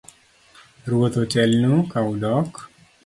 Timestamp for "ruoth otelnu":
0.89-1.73